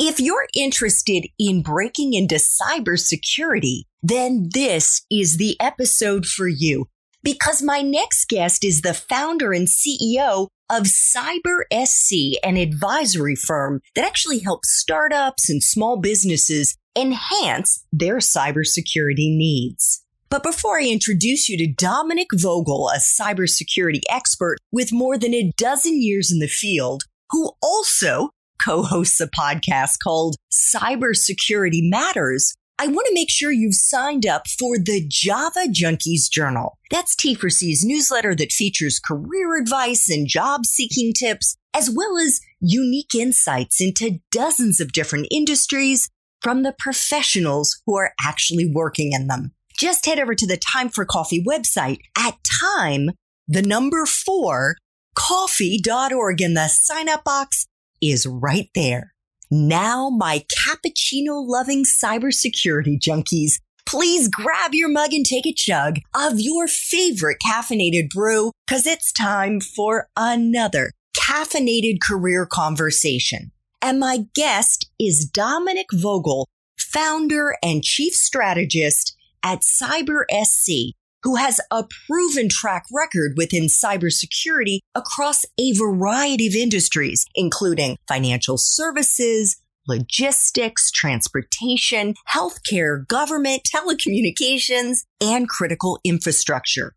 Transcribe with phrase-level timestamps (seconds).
[0.00, 6.86] If you're interested in breaking into cybersecurity, then this is the episode for you
[7.24, 13.80] because my next guest is the founder and CEO of Cyber SC, an advisory firm
[13.96, 20.04] that actually helps startups and small businesses enhance their cybersecurity needs.
[20.30, 25.50] But before I introduce you to Dominic Vogel, a cybersecurity expert with more than a
[25.56, 28.30] dozen years in the field, who also
[28.64, 34.78] co-hosts a podcast called Cybersecurity Matters, I want to make sure you've signed up for
[34.78, 36.78] the Java Junkies Journal.
[36.92, 43.16] That's T4C's newsletter that features career advice and job seeking tips, as well as unique
[43.16, 46.08] insights into dozens of different industries
[46.40, 49.52] from the professionals who are actually working in them.
[49.76, 53.10] Just head over to the Time for Coffee website at time,
[53.48, 54.76] the number four,
[55.16, 57.66] coffee.org in the sign up box
[58.00, 59.14] is right there.
[59.50, 66.34] Now, my cappuccino loving cybersecurity junkies, please grab your mug and take a chug of
[66.38, 73.52] your favorite caffeinated brew because it's time for another caffeinated career conversation.
[73.80, 76.48] And my guest is Dominic Vogel,
[76.78, 84.80] founder and chief strategist at Cyber SC, who has a proven track record within cybersecurity
[84.94, 89.56] across a variety of industries, including financial services,
[89.86, 96.94] logistics, transportation, healthcare, government, telecommunications, and critical infrastructure.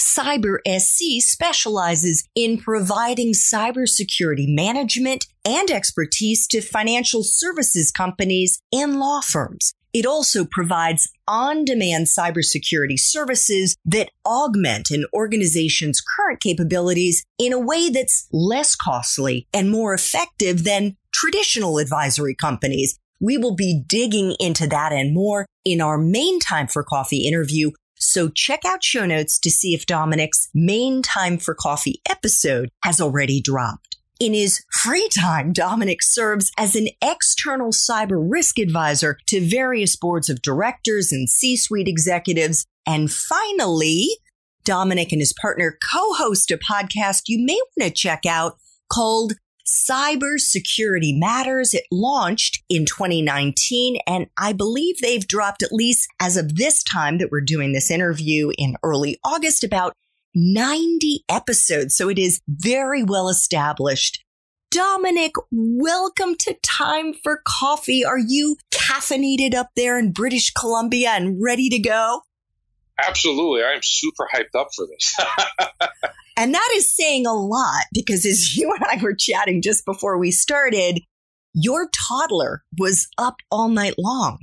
[0.00, 9.20] Cyber SC specializes in providing cybersecurity management and expertise to financial services companies and law
[9.20, 9.74] firms.
[9.98, 17.58] It also provides on demand cybersecurity services that augment an organization's current capabilities in a
[17.58, 22.96] way that's less costly and more effective than traditional advisory companies.
[23.18, 27.72] We will be digging into that and more in our main time for coffee interview.
[27.96, 33.00] So check out show notes to see if Dominic's main time for coffee episode has
[33.00, 33.97] already dropped.
[34.20, 40.28] In his free time, Dominic serves as an external cyber risk advisor to various boards
[40.28, 42.66] of directors and C suite executives.
[42.84, 44.08] And finally,
[44.64, 48.56] Dominic and his partner co host a podcast you may want to check out
[48.92, 49.34] called
[49.64, 51.72] Cybersecurity Matters.
[51.72, 57.18] It launched in 2019, and I believe they've dropped, at least as of this time
[57.18, 59.92] that we're doing this interview in early August, about
[60.38, 61.96] 90 episodes.
[61.96, 64.24] So it is very well established.
[64.70, 68.04] Dominic, welcome to Time for Coffee.
[68.04, 72.22] Are you caffeinated up there in British Columbia and ready to go?
[73.00, 73.64] Absolutely.
[73.64, 75.16] I'm super hyped up for this.
[76.36, 80.18] and that is saying a lot because as you and I were chatting just before
[80.18, 81.00] we started,
[81.54, 84.38] your toddler was up all night long.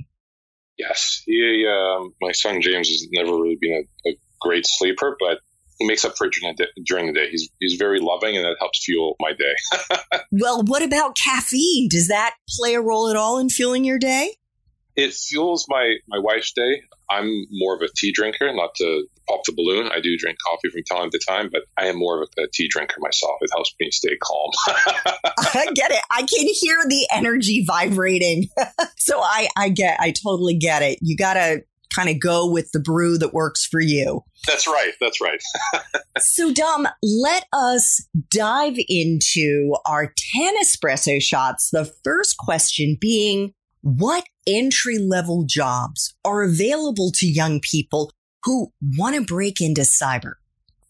[0.76, 1.22] Yes.
[1.24, 5.38] He, uh, my son James has never really been a, a great sleeper, but
[5.78, 7.28] he makes up for it during the, day, during the day.
[7.30, 10.08] He's he's very loving, and that helps fuel my day.
[10.32, 11.88] well, what about caffeine?
[11.88, 14.36] Does that play a role at all in fueling your day?
[14.94, 16.82] It fuels my my wife's day.
[17.10, 19.88] I'm more of a tea drinker, not to pop the balloon.
[19.92, 22.46] I do drink coffee from time to time, but I am more of a, a
[22.52, 23.36] tea drinker myself.
[23.40, 24.50] It helps me stay calm.
[24.68, 26.02] I get it.
[26.10, 28.48] I can hear the energy vibrating.
[28.96, 30.98] so I, I get, I totally get it.
[31.00, 31.62] You got to
[31.96, 34.22] kind of go with the brew that works for you.
[34.46, 34.92] That's right.
[35.00, 35.40] That's right.
[36.18, 41.70] so, Dom, let us dive into our 10 espresso shots.
[41.70, 48.12] The first question being what entry level jobs are available to young people
[48.44, 50.34] who want to break into cyber?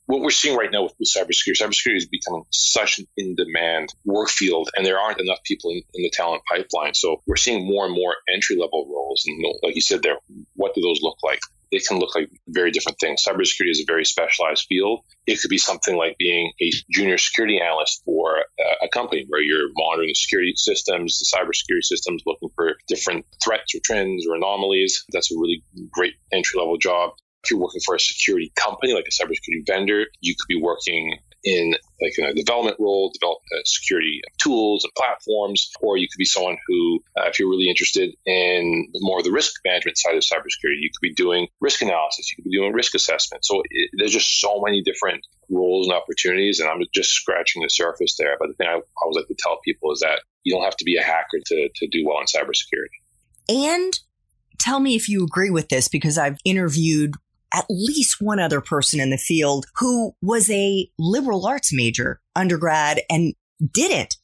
[0.06, 4.28] What we're seeing right now with, with cybersecurity, cybersecurity is becoming such an in-demand work
[4.28, 6.94] field, and there aren't enough people in, in the talent pipeline.
[6.94, 10.16] So we're seeing more and more entry-level roles, and like you said, there,
[10.54, 11.40] what do those look like?
[11.72, 13.24] They can look like very different things.
[13.26, 15.00] Cybersecurity is a very specialized field.
[15.26, 19.40] It could be something like being a junior security analyst for a, a company where
[19.40, 24.36] you're monitoring the security systems, the cybersecurity systems, looking for different threats or trends or
[24.36, 25.04] anomalies.
[25.10, 27.10] That's a really great entry level job.
[27.50, 31.74] You're working for a security company, like a cybersecurity vendor, you could be working in
[32.02, 36.58] like a development role, develop uh, security tools and platforms, or you could be someone
[36.66, 40.80] who, uh, if you're really interested in more of the risk management side of cybersecurity,
[40.80, 43.44] you could be doing risk analysis, you could be doing risk assessment.
[43.44, 47.68] So it, there's just so many different roles and opportunities, and I'm just scratching the
[47.68, 48.36] surface there.
[48.40, 50.84] But the thing I always like to tell people is that you don't have to
[50.84, 52.98] be a hacker to, to do well in cybersecurity.
[53.48, 53.92] And
[54.58, 57.14] tell me if you agree with this because I've interviewed
[57.54, 63.00] at least one other person in the field who was a liberal arts major undergrad
[63.10, 63.34] and
[63.72, 64.16] didn't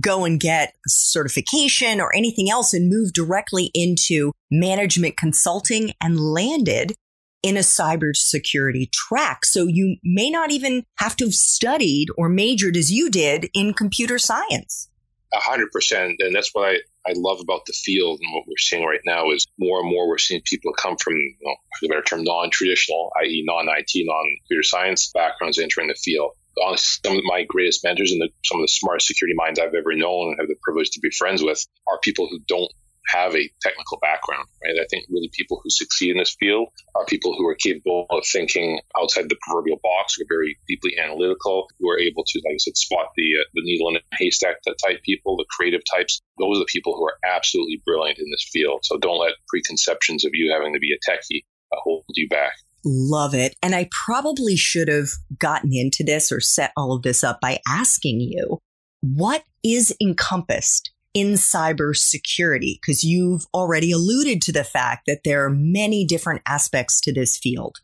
[0.00, 6.94] go and get certification or anything else and move directly into management consulting and landed
[7.42, 9.44] in a cybersecurity track.
[9.44, 13.72] So you may not even have to have studied or majored as you did in
[13.72, 14.89] computer science.
[15.32, 16.16] Hundred percent.
[16.20, 16.74] And that's what I,
[17.08, 20.08] I love about the field and what we're seeing right now is more and more
[20.08, 23.44] we're seeing people come from, you know, the better term, non-traditional, i.e.
[23.46, 26.32] non-IT, non-computer science backgrounds entering the field.
[26.64, 29.74] Honestly, some of my greatest mentors and the, some of the smartest security minds I've
[29.74, 32.70] ever known and have the privilege to be friends with are people who don't
[33.12, 34.78] have a technical background, right?
[34.80, 38.24] I think really people who succeed in this field are people who are capable of
[38.26, 42.54] thinking outside the proverbial box, who are very deeply analytical, who are able to, like
[42.54, 46.20] I said, spot the uh, the needle in a haystack type people, the creative types.
[46.38, 48.80] Those are the people who are absolutely brilliant in this field.
[48.84, 51.42] So don't let preconceptions of you having to be a techie
[51.72, 52.52] uh, hold you back.
[52.84, 53.54] Love it.
[53.62, 57.58] And I probably should have gotten into this or set all of this up by
[57.68, 58.58] asking you
[59.02, 62.78] what is encompassed in cybersecurity?
[62.80, 67.38] Because you've already alluded to the fact that there are many different aspects to this
[67.38, 67.78] field.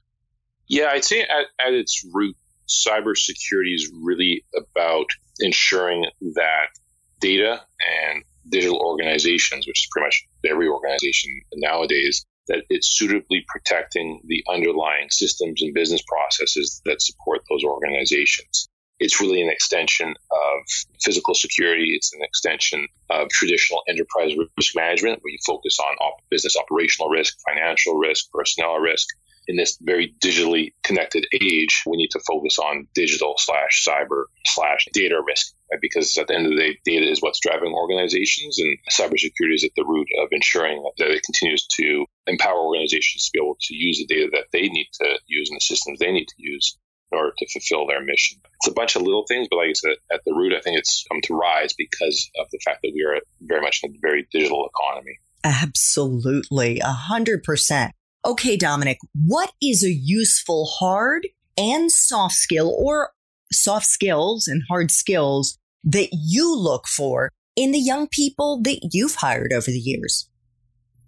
[0.68, 2.36] Yeah, I'd say at, at its root,
[2.68, 5.06] cybersecurity is really about
[5.38, 6.66] ensuring that
[7.20, 7.62] data
[8.10, 14.44] and digital organizations, which is pretty much every organization nowadays, that it's suitably protecting the
[14.48, 20.58] underlying systems and business processes that support those organizations it's really an extension of
[21.02, 21.94] physical security.
[21.94, 27.10] It's an extension of traditional enterprise risk management, where you focus on op- business operational
[27.10, 29.06] risk, financial risk, personnel risk.
[29.48, 34.88] In this very digitally connected age, we need to focus on digital slash cyber slash
[34.92, 35.80] data risk, right?
[35.80, 39.62] because at the end of the day, data is what's driving organizations, and cybersecurity is
[39.62, 43.74] at the root of ensuring that it continues to empower organizations to be able to
[43.76, 46.76] use the data that they need to use and the systems they need to use
[47.12, 48.38] order to fulfill their mission.
[48.60, 50.78] It's a bunch of little things, but like I said, at the root, I think
[50.78, 53.98] it's come to rise because of the fact that we are very much in a
[54.00, 55.18] very digital economy.
[55.44, 57.92] Absolutely, a hundred percent.
[58.24, 63.10] Okay, Dominic, what is a useful hard and soft skill or
[63.52, 69.14] soft skills and hard skills that you look for in the young people that you've
[69.16, 70.28] hired over the years?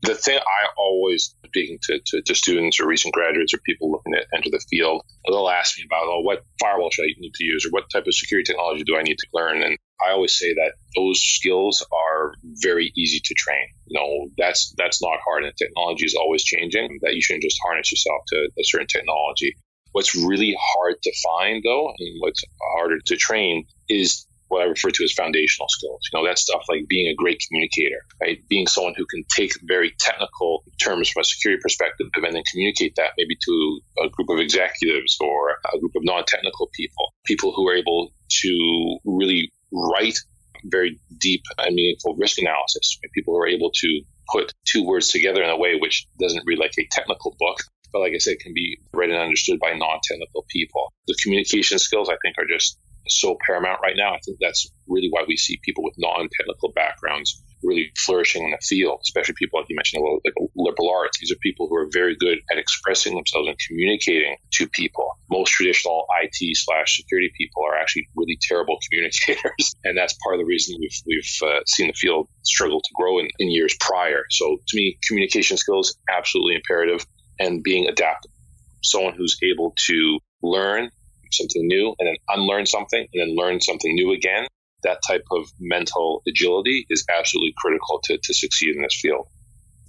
[0.03, 4.13] The thing I always speaking to, to, to, students or recent graduates or people looking
[4.13, 7.45] to enter the field, they'll ask me about, oh, what firewall should I need to
[7.45, 9.63] use or what type of security technology do I need to learn?
[9.63, 13.67] And I always say that those skills are very easy to train.
[13.87, 17.01] You know, that's that's not hard, and technology is always changing.
[17.03, 19.57] That you shouldn't just harness yourself to a certain technology.
[19.93, 22.45] What's really hard to find, though, and what's
[22.77, 26.09] harder to train is what I refer to as foundational skills.
[26.13, 28.39] You know, that stuff like being a great communicator, right?
[28.49, 32.95] Being someone who can take very technical terms from a security perspective and then communicate
[32.97, 37.69] that maybe to a group of executives or a group of non-technical people, people who
[37.69, 38.13] are able
[38.43, 40.19] to really write
[40.65, 43.13] very deep and meaningful risk analysis, right?
[43.13, 44.03] people who are able to
[44.33, 47.59] put two words together in a way which doesn't read like a technical book,
[47.93, 50.93] but like I said, can be read and understood by non-technical people.
[51.07, 54.15] The communication skills, I think, are just so paramount right now.
[54.15, 58.59] I think that's really why we see people with non-technical backgrounds really flourishing in the
[58.59, 61.19] field, especially people like you mentioned, a little like liberal arts.
[61.19, 65.11] These are people who are very good at expressing themselves and communicating to people.
[65.31, 70.41] Most traditional IT slash security people are actually really terrible communicators, and that's part of
[70.41, 74.25] the reason we've we've uh, seen the field struggle to grow in, in years prior.
[74.31, 77.05] So to me, communication skills absolutely imperative,
[77.39, 78.35] and being adaptable.
[78.83, 80.91] Someone who's able to learn
[81.33, 84.47] something new and then unlearn something and then learn something new again.
[84.85, 89.27] That type of mental agility is absolutely critical to, to succeed in this field.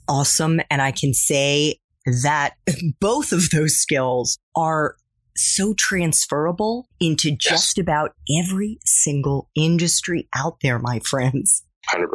[0.07, 0.59] Awesome.
[0.71, 1.75] And I can say
[2.23, 2.55] that
[2.99, 4.95] both of those skills are
[5.37, 7.81] so transferable into just yes.
[7.81, 11.63] about every single industry out there, my friends.
[11.93, 12.07] 100%.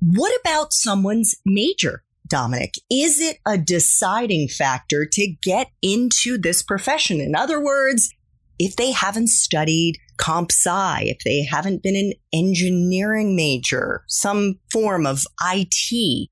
[0.00, 2.02] What about someone's major?
[2.30, 2.74] Dominic?
[2.90, 7.20] Is it a deciding factor to get into this profession?
[7.20, 8.14] In other words,
[8.60, 15.06] if they haven't studied comp sci, if they haven't been an engineering major, some form
[15.06, 16.28] of IT,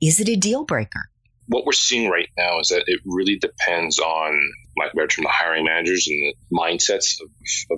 [0.00, 1.10] is it a deal breaker?
[1.48, 4.40] What we're seeing right now is that it really depends on
[4.76, 7.28] better term, the hiring managers and the mindsets of,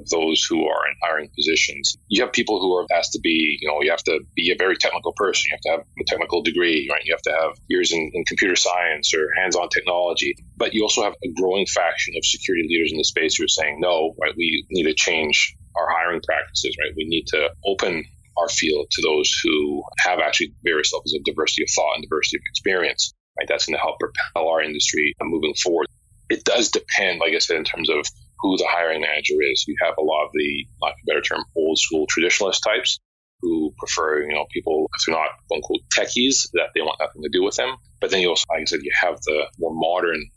[0.01, 1.97] of those who are in hiring positions.
[2.09, 4.57] You have people who are asked to be, you know, you have to be a
[4.57, 5.51] very technical person.
[5.51, 7.03] You have to have a technical degree, right?
[7.05, 10.37] You have to have years in, in computer science or hands-on technology.
[10.57, 13.49] But you also have a growing faction of security leaders in the space who are
[13.49, 14.35] saying, no, right?
[14.37, 16.93] We need to change our hiring practices, right?
[16.97, 18.05] We need to open
[18.37, 22.39] our field to those who have actually various levels of diversity of thought and diversity
[22.39, 23.13] of experience.
[23.37, 25.89] Right, that's going to help propel our industry moving forward
[26.35, 28.05] it does depend, like I said, in terms of
[28.41, 29.64] who the hiring manager is.
[29.69, 32.99] You have a lot of the, lack of a better term, old school traditionalist types
[33.41, 37.23] who prefer, you know, people, if they're not quote unquote techies, that they want nothing
[37.23, 37.76] to do with them.
[38.00, 40.29] But then you also, like I said, you have the more modern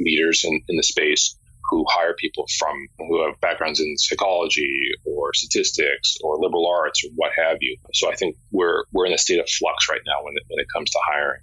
[0.00, 1.36] leaders in, in the space
[1.70, 7.10] who hire people from who have backgrounds in psychology or statistics or liberal arts or
[7.14, 7.76] what have you.
[7.94, 10.58] So I think we're we're in a state of flux right now when it, when
[10.60, 11.42] it comes to hiring.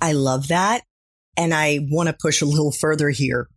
[0.00, 0.82] I love that.
[1.36, 3.48] And I want to push a little further here.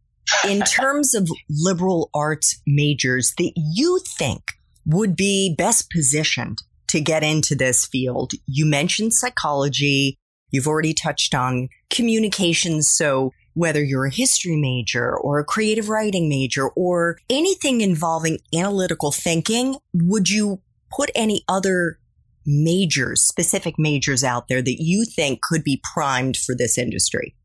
[0.48, 4.44] In terms of liberal arts majors that you think
[4.86, 10.18] would be best positioned to get into this field, you mentioned psychology.
[10.52, 12.90] You've already touched on communications.
[12.92, 19.12] So whether you're a history major or a creative writing major or anything involving analytical
[19.12, 22.00] thinking, would you put any other
[22.46, 27.36] majors, specific majors out there that you think could be primed for this industry?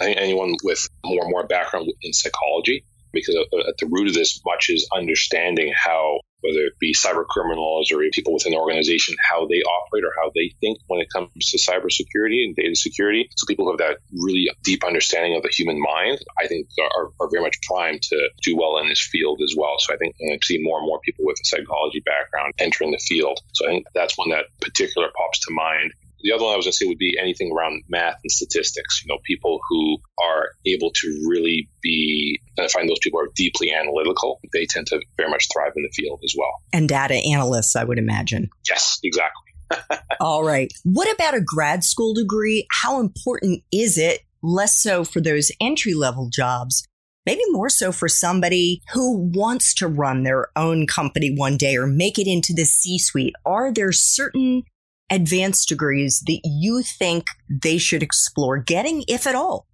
[0.00, 4.14] I think anyone with more and more background in psychology, because at the root of
[4.14, 9.16] this much is understanding how, whether it be cyber criminals or people within the organization,
[9.30, 13.26] how they operate or how they think when it comes to cybersecurity and data security.
[13.36, 17.08] So people who have that really deep understanding of the human mind, I think are,
[17.20, 19.76] are very much primed to do well in this field as well.
[19.78, 22.98] So I think I see more and more people with a psychology background entering the
[22.98, 23.40] field.
[23.54, 25.92] So I think that's one that particular pops to mind.
[26.26, 29.00] The other one I was going to say would be anything around math and statistics.
[29.04, 33.28] You know, people who are able to really be, and I find those people are
[33.36, 34.40] deeply analytical.
[34.52, 36.50] They tend to very much thrive in the field as well.
[36.72, 38.50] And data analysts, I would imagine.
[38.68, 40.00] Yes, exactly.
[40.20, 40.72] All right.
[40.82, 42.66] What about a grad school degree?
[42.82, 44.22] How important is it?
[44.42, 46.84] Less so for those entry level jobs,
[47.24, 51.86] maybe more so for somebody who wants to run their own company one day or
[51.86, 53.34] make it into the C suite.
[53.44, 54.64] Are there certain
[55.10, 59.66] advanced degrees that you think they should explore getting, if at all?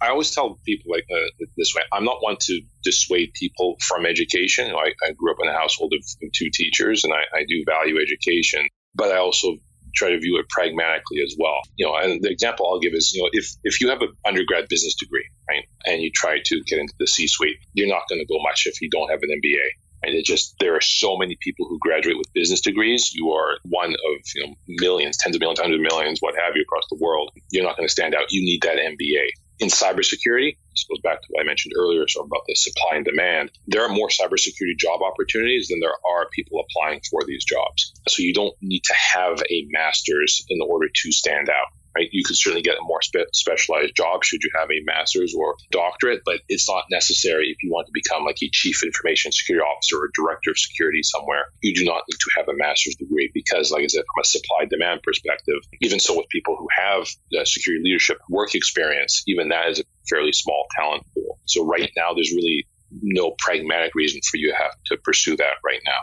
[0.00, 4.04] I always tell people like uh, this way: I'm not one to dissuade people from
[4.04, 4.70] education.
[4.74, 7.96] I, I, grew up in a household of, two teachers, and I, I, do value
[7.98, 9.56] education, but I also
[9.94, 11.60] try to view it pragmatically as well.
[11.76, 14.12] You know, and the example I'll give is, you know, if if you have an
[14.26, 18.20] undergrad business degree, right, and you try to get into the C-suite, you're not going
[18.20, 19.68] to go much if you don't have an MBA.
[20.04, 23.12] And it just there are so many people who graduate with business degrees.
[23.14, 26.56] You are one of you know millions, tens of millions, hundreds of millions, what have
[26.56, 27.30] you, across the world.
[27.50, 28.30] You're not going to stand out.
[28.30, 29.28] You need that MBA.
[29.60, 33.04] In cybersecurity, this goes back to what I mentioned earlier so about the supply and
[33.04, 33.52] demand.
[33.68, 37.92] There are more cybersecurity job opportunities than there are people applying for these jobs.
[38.08, 42.08] So you don't need to have a master's in order to stand out right?
[42.12, 45.54] You could certainly get a more spe- specialized job should you have a master's or
[45.70, 49.64] doctorate, but it's not necessary if you want to become like a chief information security
[49.64, 51.46] officer or director of security somewhere.
[51.62, 54.24] You do not need to have a master's degree because, like I said, from a
[54.24, 59.48] supply demand perspective, even so with people who have the security leadership work experience, even
[59.48, 61.38] that is a fairly small talent pool.
[61.46, 62.66] So right now, there's really
[63.02, 66.00] no pragmatic reason for you to have to pursue that right now.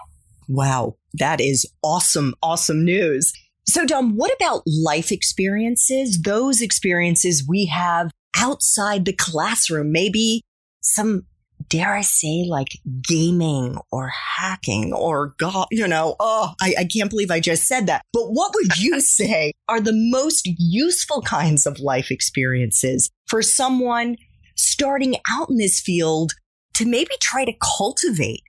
[0.48, 3.34] Wow, that is awesome, awesome news.
[3.68, 6.22] So, Dom, what about life experiences?
[6.22, 10.42] Those experiences we have outside the classroom, maybe
[10.82, 11.26] some,
[11.70, 17.10] dare I say, like gaming or hacking or God, you know, oh, I, I can't
[17.10, 18.02] believe I just said that.
[18.14, 24.18] But what would you say are the most useful kinds of life experiences for someone
[24.56, 26.34] starting out in this field
[26.74, 28.44] to maybe try to cultivate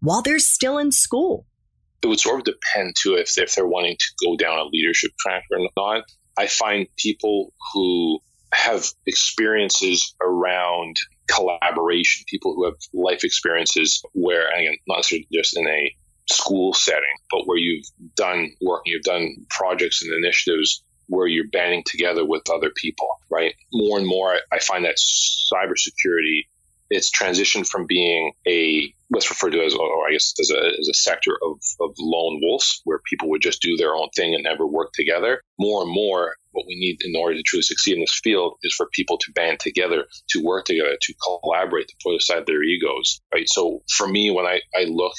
[0.00, 1.46] while they're still in school?
[2.02, 5.12] It would sort of depend too if, if they're wanting to go down a leadership
[5.18, 6.04] track or not.
[6.36, 8.20] I find people who
[8.52, 10.96] have experiences around
[11.28, 15.94] collaboration, people who have life experiences where, again, not just in a
[16.30, 17.86] school setting, but where you've
[18.16, 23.54] done work, you've done projects and initiatives where you're banding together with other people, right?
[23.72, 26.42] More and more, I find that cybersecurity
[26.90, 30.88] it's transitioned from being a what's referred to as, or I guess as a, as
[30.88, 34.44] a sector of, of lone wolves, where people would just do their own thing and
[34.44, 35.40] never work together.
[35.58, 38.74] More and more, what we need in order to truly succeed in this field is
[38.74, 43.20] for people to band together, to work together, to collaborate, to put aside their egos,
[43.32, 43.48] right?
[43.48, 45.14] So for me, when I, I look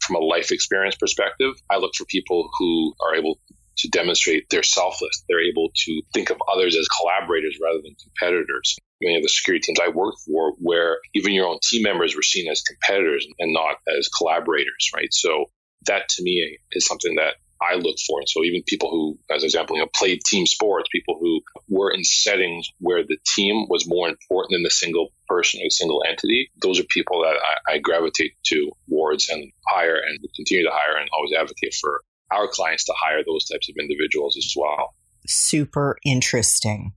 [0.00, 3.38] from a life experience perspective, I look for people who are able
[3.78, 5.24] to demonstrate they're selfless.
[5.28, 8.76] They're able to think of others as collaborators rather than competitors.
[9.02, 12.22] Many of the security teams I worked for, where even your own team members were
[12.22, 15.12] seen as competitors and not as collaborators, right?
[15.12, 15.46] So
[15.86, 18.20] that to me is something that I look for.
[18.20, 21.40] And so even people who, as an example, you know, played team sports, people who
[21.68, 26.02] were in settings where the team was more important than the single person or single
[26.08, 27.36] entity, those are people that
[27.68, 32.02] I, I gravitate to towards and hire and continue to hire and always advocate for
[32.34, 34.94] our clients to hire those types of individuals as well.
[35.26, 36.92] Super interesting.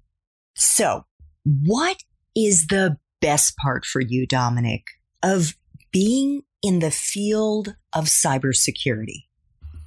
[0.56, 1.06] So,
[1.44, 1.98] what
[2.36, 4.84] is the best part for you, Dominic,
[5.24, 5.56] of
[5.92, 9.26] being in the field of cybersecurity?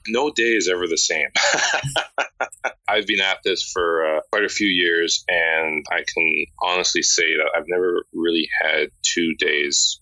[0.09, 1.29] No day is ever the same.
[2.89, 7.37] I've been at this for uh, quite a few years, and I can honestly say
[7.37, 10.01] that I've never really had two days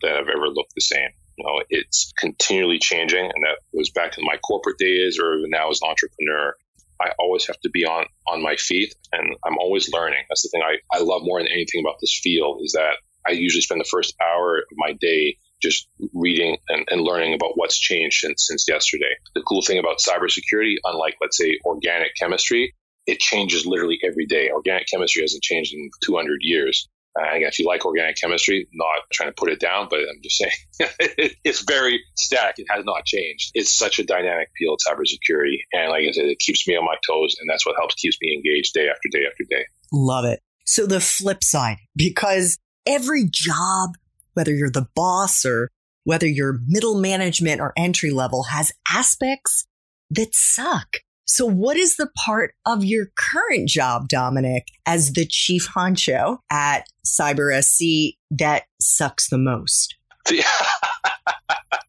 [0.00, 1.10] that have ever looked the same.
[1.42, 5.80] Know, it's continually changing, and that was back in my corporate days or now as
[5.82, 6.54] an entrepreneur.
[7.00, 10.24] I always have to be on on my feet, and I'm always learning.
[10.28, 12.96] That's the thing I, I love more than anything about this field is that
[13.26, 17.52] I usually spend the first hour of my day just reading and, and, learning about
[17.54, 19.14] what's changed since, since yesterday.
[19.36, 22.74] The cool thing about cybersecurity, unlike, let's say, organic chemistry,
[23.06, 24.50] it changes literally every day.
[24.50, 26.88] Organic chemistry hasn't changed in 200 years.
[27.18, 30.38] Uh, if you like organic chemistry, not trying to put it down, but I'm just
[30.38, 30.52] saying
[31.44, 32.54] it's very static.
[32.58, 33.50] It has not changed.
[33.54, 35.58] It's such a dynamic field, cybersecurity.
[35.72, 37.36] And like I said, it keeps me on my toes.
[37.38, 39.64] And that's what helps keeps me engaged day after day after day.
[39.92, 40.40] Love it.
[40.64, 43.90] So the flip side, because every job,
[44.32, 45.68] whether you're the boss or
[46.04, 49.66] whether you're middle management or entry level has aspects
[50.10, 50.98] that suck.
[51.24, 56.86] So, what is the part of your current job, Dominic, as the chief honcho at
[57.06, 59.96] CyberSC that sucks the most?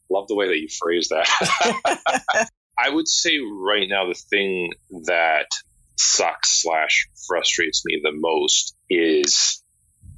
[0.09, 2.49] Love the way that you phrase that.
[2.77, 4.71] I would say right now the thing
[5.05, 5.47] that
[5.97, 9.63] sucks slash frustrates me the most is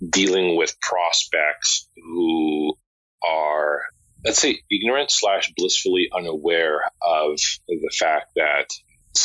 [0.10, 2.74] dealing with prospects who
[3.28, 3.82] are
[4.26, 8.68] let's say ignorant slash blissfully unaware of the fact that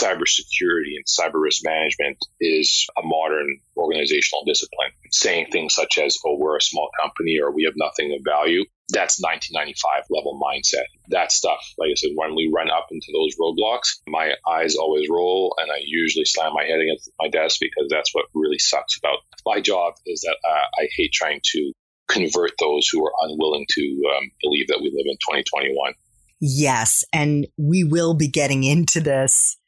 [0.00, 4.90] cybersecurity and cyber risk management is a modern organizational discipline.
[5.10, 8.64] Saying things such as, oh, we're a small company or we have nothing of value,
[8.92, 10.86] that's 1995 level mindset.
[11.08, 15.08] That stuff, like I said, when we run up into those roadblocks, my eyes always
[15.08, 18.98] roll and I usually slam my head against my desk because that's what really sucks
[18.98, 21.72] about my job is that uh, I hate trying to
[22.08, 25.94] convert those who are unwilling to um, believe that we live in 2021.
[26.40, 27.04] Yes.
[27.12, 29.59] And we will be getting into this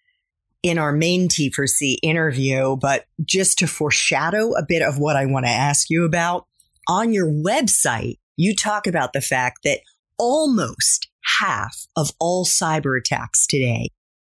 [0.62, 5.46] in our main T4C interview, but just to foreshadow a bit of what I want
[5.46, 6.46] to ask you about,
[6.88, 9.81] on your website, you talk about the fact that
[10.18, 11.09] almost
[11.40, 13.88] half of all cyber attacks today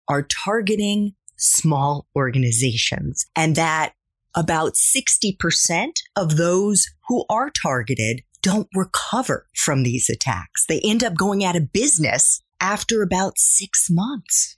[0.09, 3.93] are targeting small organizations and that
[4.35, 10.67] about 60% of those who are targeted don't recover from these attacks.
[10.67, 14.57] They end up going out of business after about six months.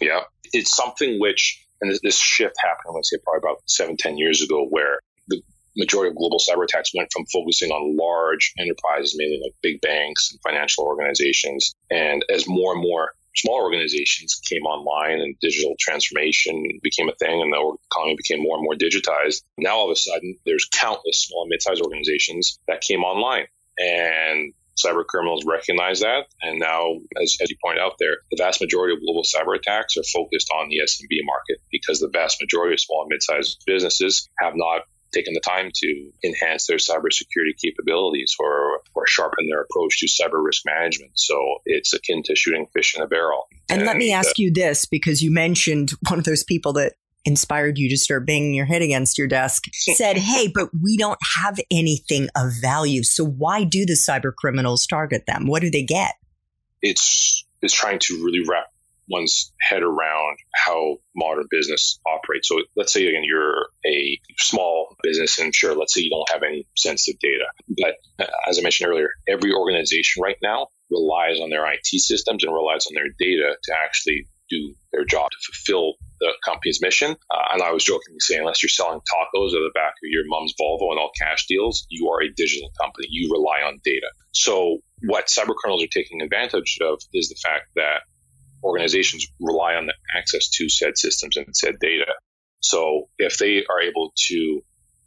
[0.00, 0.20] Yeah
[0.52, 4.42] it's something which, and this, this shift happened, let's say probably about seven, ten years
[4.42, 5.42] ago, where the
[5.76, 10.30] majority of global cyber attacks went from focusing on large enterprises, mainly like big banks
[10.30, 11.74] and financial organizations.
[11.90, 17.40] And as more and more small organizations came online and digital transformation became a thing
[17.40, 21.26] and the economy became more and more digitized, now all of a sudden there's countless
[21.26, 23.46] small and mid-sized organizations that came online.
[23.78, 24.52] And
[24.84, 26.26] cyber criminals recognize that.
[26.42, 29.96] And now, as, as you point out there, the vast majority of global cyber attacks
[29.96, 34.28] are focused on the SMB market because the vast majority of small and mid-sized businesses
[34.38, 39.98] have not taken the time to enhance their cybersecurity capabilities or, or sharpen their approach
[39.98, 41.12] to cyber risk management.
[41.14, 43.48] So it's akin to shooting fish in a barrel.
[43.68, 46.72] And, and let me ask uh, you this because you mentioned one of those people
[46.74, 46.92] that
[47.24, 51.18] inspired you to start banging your head against your desk said, Hey, but we don't
[51.38, 53.02] have anything of value.
[53.02, 55.46] So why do the cyber criminals target them?
[55.46, 56.14] What do they get?
[56.82, 58.66] It's, it's trying to really wrap
[59.10, 62.48] one's head around how modern business operates.
[62.48, 66.42] So let's say again you're a small business and sure, let's say you don't have
[66.42, 67.46] any sensitive data.
[67.68, 72.44] But uh, as I mentioned earlier, every organization right now relies on their IT systems
[72.44, 77.12] and relies on their data to actually do their job to fulfill the company's mission.
[77.12, 80.24] Uh, and I was jokingly saying, unless you're selling tacos at the back of your
[80.26, 83.06] mom's Volvo and all cash deals, you are a digital company.
[83.10, 84.08] You rely on data.
[84.32, 88.02] So what cyber criminals are taking advantage of is the fact that
[88.62, 92.12] organizations rely on the access to said systems and said data.
[92.60, 94.60] So if they are able to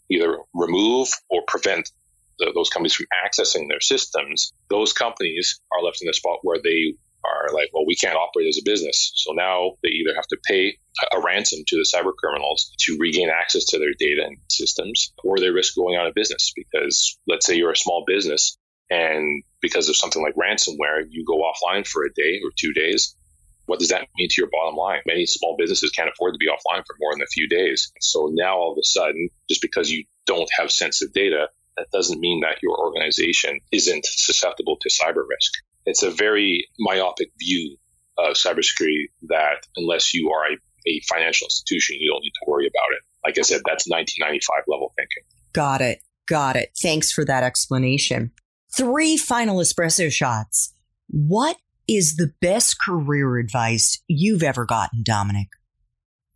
[0.09, 1.91] either remove or prevent
[2.39, 6.59] the, those companies from accessing their systems, those companies are left in a spot where
[6.63, 9.11] they are like, well, we can't operate as a business.
[9.15, 10.77] So now they either have to pay
[11.11, 15.37] a ransom to the cyber criminals to regain access to their data and systems, or
[15.37, 18.57] they risk going out of business because let's say you're a small business
[18.89, 23.15] and because of something like ransomware, you go offline for a day or two days.
[23.65, 24.99] What does that mean to your bottom line?
[25.07, 27.91] Many small businesses can't afford to be offline for more than a few days.
[28.01, 32.19] So now all of a sudden, just because you don't have sensitive data, that doesn't
[32.19, 35.53] mean that your organization isn't susceptible to cyber risk.
[35.85, 37.77] It's a very myopic view
[38.17, 42.65] of cybersecurity that unless you are a, a financial institution, you don't need to worry
[42.67, 43.03] about it.
[43.25, 45.23] Like I said, that's 1995 level thinking.
[45.53, 45.99] Got it.
[46.27, 46.69] Got it.
[46.81, 48.31] Thanks for that explanation.
[48.75, 50.73] Three final espresso shots.
[51.07, 55.49] What is the best career advice you've ever gotten, Dominic?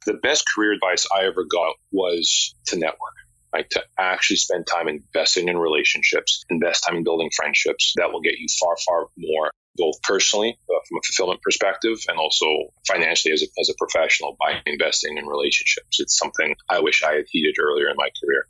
[0.05, 3.16] The best career advice I ever got was to network
[3.63, 8.34] To actually spend time investing in relationships, invest time in building friendships that will get
[8.38, 12.46] you far, far more, both personally uh, from a fulfillment perspective and also
[12.88, 16.00] financially as a, as a professional by investing in relationships.
[16.00, 18.46] It's something I wish I had heeded earlier in my career.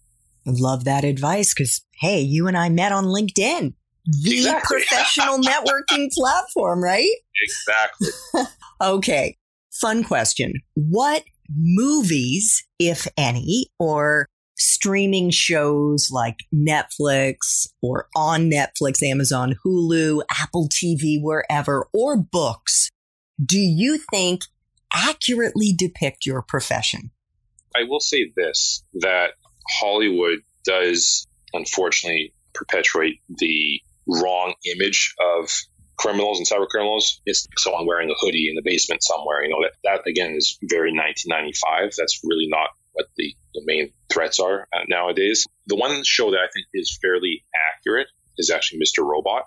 [0.46, 3.74] Love that advice because, hey, you and I met on LinkedIn,
[4.06, 4.78] the exactly.
[4.88, 7.10] professional networking platform, right?
[7.42, 8.08] Exactly.
[8.82, 9.38] okay.
[9.72, 10.54] Fun question.
[10.76, 20.68] What movies, if any, or streaming shows like Netflix or on Netflix, Amazon, Hulu, Apple
[20.70, 22.92] TV, wherever, or books
[23.44, 24.44] do you think
[24.94, 27.12] accurately depict your profession?
[27.76, 29.32] I will say this that
[29.80, 35.50] Hollywood does unfortunately perpetuate the wrong image of
[35.98, 37.22] criminals and cyber criminals.
[37.26, 39.44] It's someone wearing a hoodie in the basement somewhere.
[39.44, 41.94] You know, that, that again is very 1995.
[41.98, 45.46] That's really not what the, the main threats are uh, nowadays.
[45.68, 48.08] The one show that I think is fairly accurate
[48.38, 49.06] is actually Mr.
[49.06, 49.44] Robot.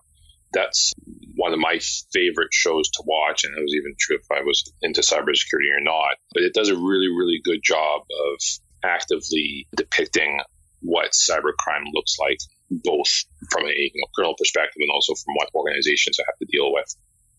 [0.53, 0.93] That's
[1.37, 1.81] one of my
[2.13, 5.81] favorite shows to watch, and it was even true if I was into cybersecurity or
[5.81, 6.17] not.
[6.33, 8.41] But it does a really, really good job of
[8.85, 10.41] actively depicting
[10.81, 12.39] what cybercrime looks like,
[12.71, 13.09] both
[13.51, 16.95] from a you know, criminal perspective and also from what organizations have to deal with.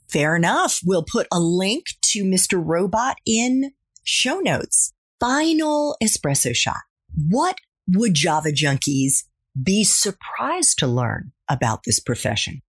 [0.09, 0.81] Fair enough.
[0.85, 2.61] We'll put a link to Mr.
[2.63, 3.71] Robot in
[4.03, 6.81] show notes final espresso shot.
[7.29, 9.23] What would Java junkies
[9.61, 12.61] be surprised to learn about this profession?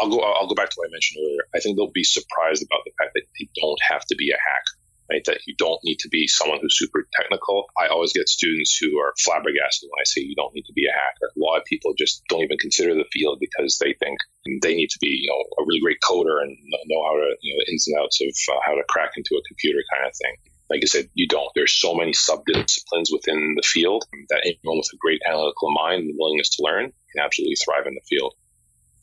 [0.00, 0.20] I'll go.
[0.20, 1.44] I'll go back to what I mentioned earlier.
[1.54, 4.38] I think they'll be surprised about the fact that they don't have to be a
[4.38, 4.62] hack,
[5.10, 5.24] right?
[5.26, 7.66] That you don't need to be someone who's super technical.
[7.76, 10.86] I always get students who are flabbergasted when I say you don't need to be
[10.86, 11.34] a hacker.
[11.34, 14.18] A lot of people just don't even consider the field because they think
[14.62, 17.52] they need to be, you know, a really great coder and know how to, you
[17.52, 20.14] know, the ins and outs of uh, how to crack into a computer kind of
[20.14, 20.36] thing.
[20.70, 21.50] Like I said, you don't.
[21.54, 26.02] There's so many sub disciplines within the field that anyone with a great analytical mind
[26.02, 28.34] and willingness to learn can absolutely thrive in the field.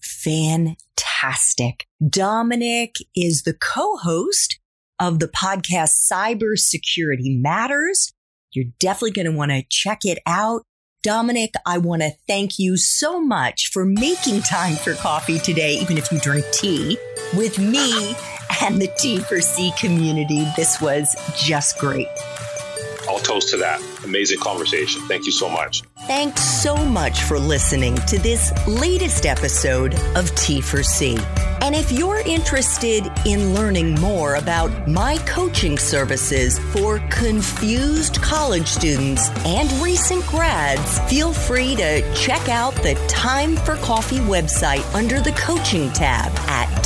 [0.02, 1.88] Fantastic.
[2.08, 4.60] Dominic is the co-host
[5.00, 8.14] of the podcast Cybersecurity Matters.
[8.52, 10.62] You're definitely going to want to check it out.
[11.04, 15.98] Dominic, I want to thank you so much for making time for coffee today, even
[15.98, 16.98] if you drink tea,
[17.36, 18.16] with me
[18.62, 20.46] and the T4C community.
[20.56, 22.08] This was just great.
[23.08, 23.82] I'll toast to that.
[24.04, 25.02] Amazing conversation.
[25.08, 25.84] Thank you so much.
[26.08, 31.20] Thanks so much for listening to this latest episode of T4C.
[31.62, 39.30] And if you're interested in learning more about my coaching services for confused college students
[39.46, 45.32] and recent grads, feel free to check out the Time for Coffee website under the
[45.32, 46.65] coaching tab at